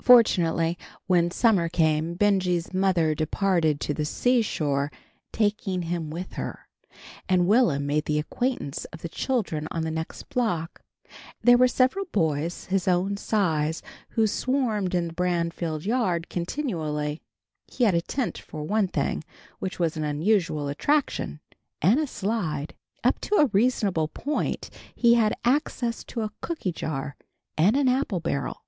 Fortunately, 0.00 0.78
when 1.06 1.30
summer 1.30 1.68
came, 1.68 2.14
Benjy's 2.14 2.72
mother 2.72 3.14
departed 3.14 3.80
to 3.80 3.92
the 3.92 4.06
seashore, 4.06 4.90
taking 5.30 5.82
him 5.82 6.08
with 6.08 6.32
her, 6.36 6.68
and 7.28 7.46
Will'm 7.46 7.84
made 7.84 8.06
the 8.06 8.18
acquaintance 8.18 8.86
of 8.86 9.02
the 9.02 9.10
children 9.10 9.68
on 9.70 9.82
the 9.82 9.90
next 9.90 10.30
block. 10.30 10.80
There 11.42 11.58
were 11.58 11.68
several 11.68 12.06
boys 12.12 12.64
his 12.64 12.88
own 12.88 13.18
size 13.18 13.82
who 14.12 14.26
swarmed 14.26 14.94
in 14.94 15.08
the 15.08 15.12
Branfield 15.12 15.84
yard 15.84 16.30
continually. 16.30 17.20
He 17.66 17.84
had 17.84 17.92
a 17.94 18.00
tent 18.00 18.38
for 18.38 18.62
one 18.62 18.88
thing, 18.88 19.22
which 19.58 19.78
was 19.78 19.98
an 19.98 20.02
unusual 20.04 20.68
attraction, 20.68 21.40
and 21.82 22.00
a 22.00 22.06
slide. 22.06 22.72
Up 23.04 23.20
to 23.20 23.34
a 23.34 23.46
reasonable 23.52 24.08
point 24.08 24.70
he 24.94 25.12
had 25.12 25.34
access 25.44 26.04
to 26.04 26.22
a 26.22 26.32
cooky 26.40 26.72
jar 26.72 27.16
and 27.58 27.76
an 27.76 27.88
apple 27.90 28.20
barrel. 28.20 28.62